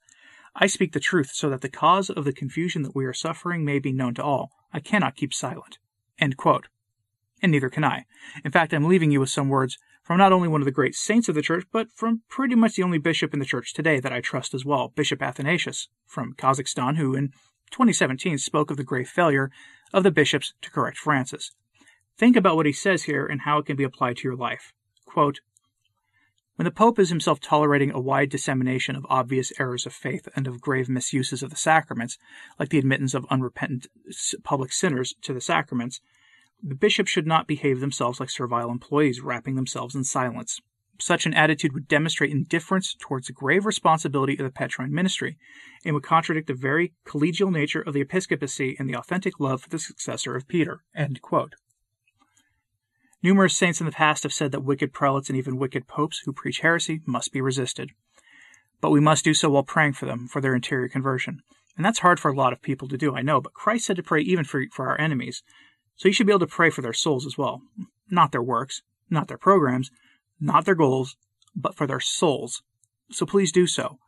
I 0.58 0.68
speak 0.68 0.92
the 0.92 1.00
truth 1.00 1.32
so 1.34 1.50
that 1.52 1.62
the 1.62 1.70
cause 1.70 2.10
of 2.10 2.26
the 2.26 2.34
confusion 2.34 2.82
that 2.82 2.98
we 2.98 3.06
are 3.06 3.14
suffering 3.14 3.64
may 3.64 3.80
be 3.80 3.94
known 3.94 4.14
to 4.16 4.24
all. 4.26 4.52
I 4.74 4.82
cannot 4.82 5.16
keep 5.16 5.34
silent. 5.34 5.78
End 6.20 6.36
quote 6.36 6.68
and 7.42 7.52
neither 7.52 7.70
can 7.70 7.84
I. 7.84 8.06
In 8.44 8.52
fact, 8.52 8.74
I'm 8.74 8.88
leaving 8.88 9.12
you 9.12 9.20
with 9.20 9.30
some 9.30 9.50
words 9.50 9.78
from 10.04 10.18
not 10.18 10.34
only 10.34 10.48
one 10.48 10.62
of 10.62 10.66
the 10.66 10.72
great 10.72 10.96
saints 10.96 11.30
of 11.30 11.36
the 11.36 11.42
church, 11.42 11.66
but 11.72 11.92
from 11.94 12.24
pretty 12.30 12.56
much 12.56 12.76
the 12.76 12.84
only 12.84 12.98
bishop 12.98 13.34
in 13.34 13.40
the 13.40 13.46
church 13.46 13.74
today 13.74 14.00
that 14.00 14.14
I 14.14 14.22
trust 14.22 14.54
as 14.54 14.66
well, 14.66 14.92
Bishop 14.96 15.22
Athanasius 15.22 15.88
from 16.06 16.34
Kazakhstan, 16.34 16.98
who 16.98 17.16
in 17.16 17.30
2017 17.72 18.38
spoke 18.38 18.72
of 18.72 18.78
the 18.78 18.84
grave 18.84 19.08
failure 19.08 19.52
of 19.94 20.04
the 20.04 20.12
bishops 20.12 20.54
to 20.62 20.72
correct 20.72 20.98
Francis. 20.98 21.52
Think 22.18 22.36
about 22.36 22.56
what 22.56 22.66
he 22.66 22.74
says 22.74 23.04
here 23.04 23.26
and 23.26 23.42
how 23.42 23.60
it 23.60 23.66
can 23.66 23.76
be 23.76 23.84
applied 23.84 24.18
to 24.18 24.28
your 24.28 24.36
life. 24.36 24.74
Quote, 25.06 25.42
when 26.60 26.66
the 26.66 26.72
Pope 26.72 27.00
is 27.00 27.08
himself 27.08 27.40
tolerating 27.40 27.92
a 27.92 28.02
wide 28.02 28.30
dissemination 28.30 28.98
of 28.98 29.06
obvious 29.08 29.54
errors 29.58 29.86
of 29.86 29.94
faith 29.94 30.28
and 30.36 30.46
of 30.46 30.60
grave 30.60 30.90
misuses 30.90 31.42
of 31.42 31.52
the 31.52 31.56
sacraments, 31.56 32.18
like 32.60 32.68
the 32.68 32.78
admittance 32.78 33.14
of 33.14 33.26
unrepentant 33.30 33.88
public 34.44 34.74
sinners 34.74 35.14
to 35.22 35.34
the 35.34 35.40
sacraments, 35.40 36.02
the 36.62 36.76
bishops 36.76 37.10
should 37.10 37.28
not 37.28 37.48
behave 37.48 37.80
themselves 37.80 38.20
like 38.20 38.30
servile 38.30 38.70
employees, 38.70 39.22
wrapping 39.22 39.56
themselves 39.56 39.96
in 39.96 40.04
silence. 40.04 40.62
Such 41.00 41.26
an 41.26 41.34
attitude 41.34 41.72
would 41.74 41.88
demonstrate 41.88 42.32
indifference 42.32 42.94
towards 43.00 43.28
the 43.28 43.34
grave 43.34 43.66
responsibility 43.66 44.34
of 44.34 44.44
the 44.44 44.52
Petrine 44.52 44.94
ministry 44.94 45.38
and 45.86 45.94
would 45.94 46.04
contradict 46.04 46.48
the 46.48 46.54
very 46.54 46.94
collegial 47.06 47.52
nature 47.52 47.82
of 47.82 47.94
the 47.94 48.02
episcopacy 48.02 48.76
and 48.78 48.90
the 48.90 48.98
authentic 48.98 49.40
love 49.40 49.62
for 49.62 49.70
the 49.70 49.80
successor 49.80 50.36
of 50.36 50.48
Peter. 50.48 50.82
Numerous 53.24 53.56
saints 53.56 53.80
in 53.80 53.86
the 53.86 53.92
past 53.92 54.24
have 54.24 54.34
said 54.34 54.52
that 54.52 54.64
wicked 54.64 54.94
prelates 54.94 55.30
and 55.30 55.38
even 55.38 55.58
wicked 55.58 55.88
popes 55.88 56.22
who 56.26 56.34
preach 56.34 56.60
heresy 56.60 57.02
must 57.06 57.32
be 57.32 57.42
resisted. 57.42 57.92
But 58.82 58.92
we 58.92 59.00
must 59.02 59.26
do 59.26 59.34
so 59.34 59.50
while 59.50 59.64
praying 59.64 59.94
for 59.94 60.06
them 60.06 60.28
for 60.28 60.42
their 60.42 60.56
interior 60.56 60.88
conversion. 60.88 61.42
And 61.76 61.86
that's 61.86 62.00
hard 62.00 62.20
for 62.20 62.30
a 62.30 62.36
lot 62.36 62.52
of 62.52 62.62
people 62.62 62.90
to 62.90 62.98
do, 62.98 63.16
I 63.16 63.22
know, 63.22 63.40
but 63.40 63.54
Christ 63.54 63.86
said 63.86 63.96
to 63.98 64.04
pray 64.04 64.22
even 64.22 64.44
for, 64.44 64.66
for 64.72 64.90
our 64.90 65.00
enemies. 65.00 65.44
So 66.00 66.08
you 66.08 66.14
should 66.14 66.26
be 66.26 66.32
able 66.32 66.40
to 66.40 66.48
pray 66.48 66.70
for 66.70 66.82
their 66.82 66.94
souls 66.94 67.26
as 67.26 67.38
well. 67.38 67.62
Not 68.10 68.32
their 68.32 68.42
works, 68.42 68.82
not 69.10 69.28
their 69.28 69.38
programs, 69.38 69.92
not 70.40 70.64
their 70.64 70.74
goals, 70.74 71.18
but 71.54 71.76
for 71.76 71.86
their 71.86 72.00
souls. 72.00 72.64
So 73.12 73.26
please 73.26 73.52
do 73.52 73.68
so. 73.68 74.00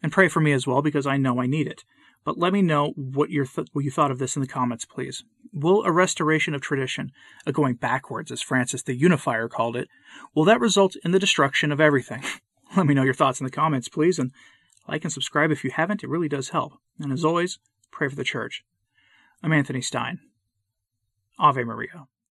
And 0.00 0.12
pray 0.12 0.28
for 0.28 0.40
me 0.40 0.52
as 0.52 0.68
well 0.68 0.82
because 0.82 1.04
I 1.04 1.16
know 1.16 1.40
I 1.40 1.46
need 1.46 1.66
it. 1.66 1.82
But 2.24 2.38
let 2.38 2.52
me 2.52 2.62
know 2.62 2.92
what, 2.94 3.30
th- 3.30 3.48
what 3.72 3.84
you 3.84 3.90
thought 3.90 4.12
of 4.12 4.20
this 4.20 4.36
in 4.36 4.42
the 4.42 4.46
comments, 4.46 4.84
please. 4.84 5.24
Will 5.52 5.82
a 5.82 5.90
restoration 5.90 6.54
of 6.54 6.60
tradition, 6.60 7.10
a 7.44 7.50
going 7.50 7.74
backwards, 7.74 8.30
as 8.30 8.40
Francis 8.40 8.82
the 8.82 8.94
Unifier 8.94 9.48
called 9.48 9.76
it, 9.76 9.88
will 10.32 10.44
that 10.44 10.60
result 10.60 10.94
in 11.04 11.10
the 11.10 11.18
destruction 11.18 11.72
of 11.72 11.80
everything? 11.80 12.22
let 12.76 12.86
me 12.86 12.94
know 12.94 13.02
your 13.02 13.14
thoughts 13.14 13.40
in 13.40 13.44
the 13.44 13.50
comments, 13.50 13.88
please, 13.88 14.20
and 14.20 14.30
like 14.86 15.02
and 15.02 15.12
subscribe 15.12 15.50
if 15.50 15.64
you 15.64 15.72
haven't. 15.72 16.04
It 16.04 16.10
really 16.10 16.28
does 16.28 16.50
help. 16.50 16.74
And 17.00 17.12
as 17.12 17.24
always, 17.24 17.58
pray 17.90 18.08
for 18.08 18.16
the 18.16 18.22
church. 18.22 18.64
I'm 19.42 19.52
Anthony 19.52 19.80
Stine. 19.80 20.20
Ave 21.38 21.64
Maria. 21.64 22.06